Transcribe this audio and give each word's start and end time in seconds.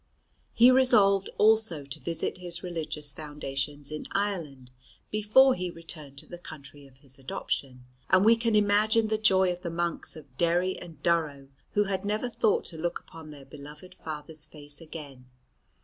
He 0.55 0.71
resolved 0.71 1.29
also 1.37 1.85
to 1.85 1.99
visit 1.99 2.39
his 2.39 2.63
religious 2.63 3.11
foundations 3.11 3.91
in 3.91 4.07
Ireland 4.13 4.71
before 5.11 5.53
he 5.53 5.69
returned 5.69 6.17
to 6.17 6.25
the 6.25 6.39
country 6.39 6.87
of 6.87 6.95
his 6.97 7.19
adoption, 7.19 7.85
and 8.09 8.25
we 8.25 8.35
can 8.35 8.55
imagine 8.55 9.09
the 9.09 9.19
joy 9.19 9.51
of 9.53 9.61
the 9.61 9.69
monks 9.69 10.15
of 10.15 10.35
Derry 10.37 10.75
and 10.79 11.03
Durrow 11.03 11.49
who 11.73 11.83
had 11.83 12.03
never 12.03 12.29
thought 12.29 12.65
to 12.65 12.79
look 12.81 12.99
upon 12.99 13.29
their 13.29 13.45
beloved 13.45 13.93
father's 13.93 14.47
face 14.47 14.81
again. 14.81 15.29